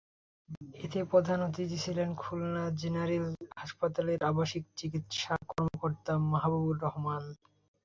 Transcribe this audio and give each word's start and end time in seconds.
এতে 0.77 0.99
প্রধান 1.11 1.39
অতিথি 1.47 1.77
ছিলেন 1.85 2.09
খুলনা 2.21 2.63
জেনারেল 2.81 3.25
হাসপাতালের 3.57 4.19
আবাসিক 4.29 4.63
চিকিৎসা 4.79 5.33
কর্মকর্তা 5.49 6.13
মাহাবুবুর 6.31 6.77
রহমান। 6.85 7.23